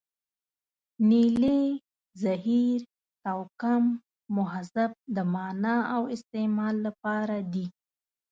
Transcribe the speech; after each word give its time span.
نیلې، 1.09 1.61
زهیر، 2.21 2.79
توکم، 3.23 3.83
مهذب 4.37 4.91
د 5.15 5.17
معنا 5.33 5.77
او 5.95 6.01
استعمال 6.15 6.75
لپاره 6.87 7.37
دي. 7.53 7.65